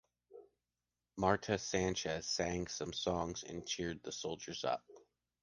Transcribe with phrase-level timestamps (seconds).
[1.15, 4.83] Marta Sanchez sang some songs and cheered the soldiers up.